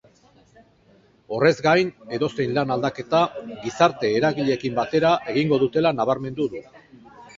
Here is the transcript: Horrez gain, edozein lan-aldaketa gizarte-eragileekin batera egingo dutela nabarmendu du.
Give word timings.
Horrez 1.35 1.51
gain, 1.65 1.91
edozein 2.17 2.55
lan-aldaketa 2.57 3.21
gizarte-eragileekin 3.67 4.81
batera 4.81 5.13
egingo 5.35 5.61
dutela 5.65 5.93
nabarmendu 6.01 6.53
du. 6.57 6.65